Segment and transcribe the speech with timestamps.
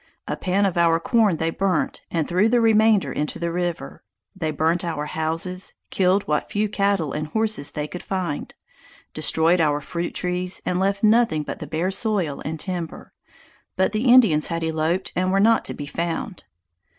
[0.27, 4.01] A pan of our corn they burnt, and threw the remainder into the river.
[4.35, 8.51] They burnt our houses, killed what few cattle and horses they could find,
[9.13, 13.13] destroyed our fruit trees, and left nothing but the bare soil and timber.
[13.75, 16.45] But the Indians had eloped and were not to be found.